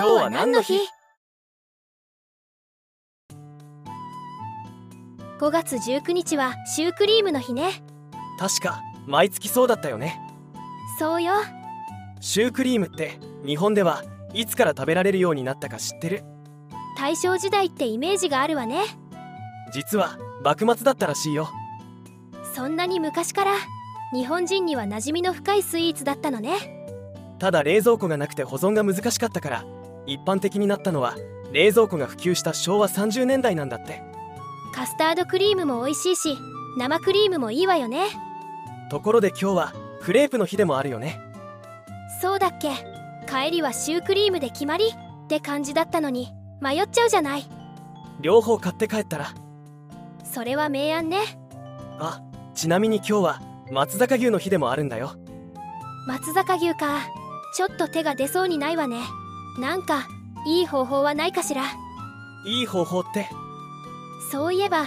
[0.00, 0.80] 今日は何の日
[5.38, 7.82] ?5 月19日はシュークリームの日ね。
[8.38, 10.18] 確か毎月そうだったよね。
[10.98, 11.34] そうよ。
[12.18, 14.02] シュークリームって日本では
[14.32, 16.24] いつから食べられるようになったか知ってる？
[16.96, 18.80] 大正時代ってイメージがあるわね。
[19.70, 21.50] 実は幕末だったらしいよ。
[22.54, 23.52] そんなに昔から
[24.14, 26.86] 日本人には馴染みの深いスイーツだったのね。
[27.38, 29.64] ただ冷蔵庫がなくて保存が難しかったから
[30.06, 31.16] 一般的になったのは
[31.52, 34.02] 冷蔵庫が普及した昭和30年代なんだって。
[34.74, 36.38] カスタードクリームも美味しいし
[36.78, 38.06] 生クリームもいいわよね。
[38.90, 41.20] ところで今日はクレープの日でもあるよね。
[42.20, 42.70] そうだっけ。
[43.28, 47.46] 帰りはシュークリームで決まりって感じだったのに迷っちゃうじゃない。
[48.20, 49.34] 両方買って帰ったら。
[50.24, 51.18] それは明暗ね。
[51.98, 52.22] あ
[52.54, 55.14] ちなみに今日は松坂牛の日でもあるんだよ。
[56.06, 57.00] 松坂牛か。
[57.52, 59.00] ちょっと手が出そうにないわね
[59.58, 60.06] なんか
[60.46, 61.64] いい方法はないかしら？
[62.46, 63.28] いい方法って？
[64.30, 64.86] そういえば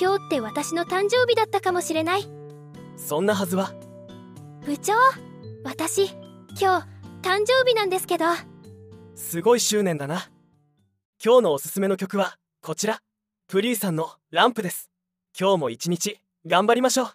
[0.00, 2.28] 今日って私の誕生日だったかもしれない。
[2.96, 3.72] そんなはずは？
[4.64, 4.92] 部長
[5.64, 6.10] 私
[6.60, 6.86] 今日
[7.22, 8.26] 誕生日なんですけど。
[9.14, 10.28] すごい執念だな。
[11.24, 13.00] 今日のおすすめの曲はこちら。
[13.48, 14.90] プリーさんの「ランプ」です。
[15.38, 17.06] 今日も一日頑張りましょう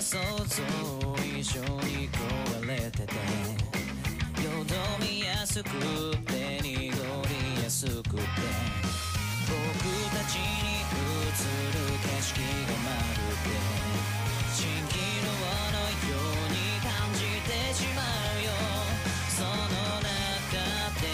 [0.00, 0.16] 想
[0.46, 0.62] 像
[1.26, 5.70] 以上に壊れててよどみやすく
[6.24, 9.58] て濁りやすくて僕
[10.14, 10.46] たちに
[10.78, 13.50] 映る景色がまるで
[14.54, 14.56] 蜃
[14.88, 14.94] 気
[15.26, 15.28] 楼
[15.74, 16.14] のよ
[16.46, 18.48] うに感じてしまうよ。
[19.36, 19.50] その
[19.98, 20.06] 中
[21.00, 21.04] で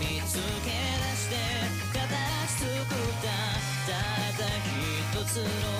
[0.00, 0.32] 見つ
[0.64, 1.32] け出して
[1.92, 2.00] 形
[2.56, 3.28] 作った
[3.86, 4.00] た
[4.30, 4.48] った
[5.12, 5.79] 一つの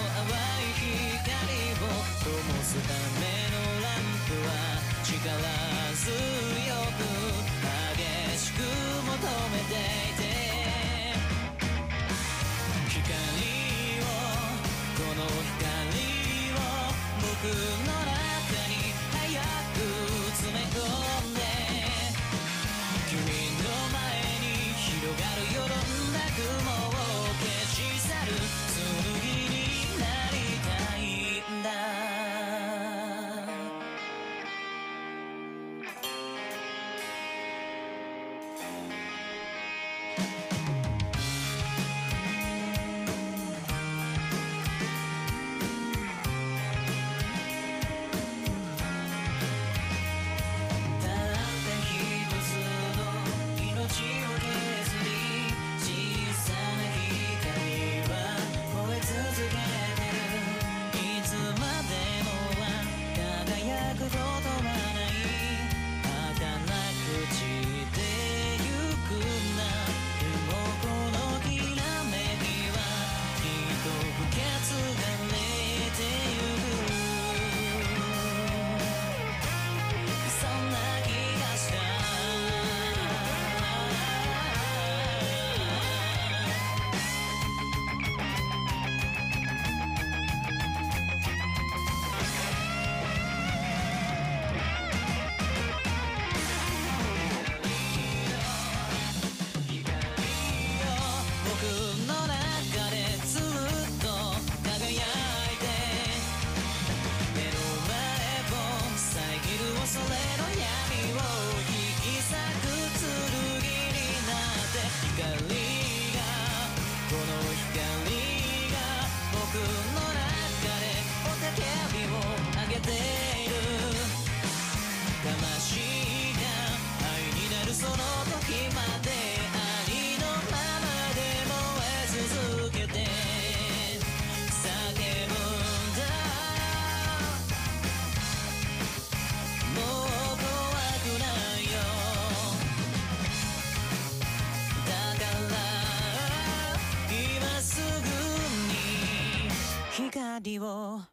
[150.42, 151.06] divo.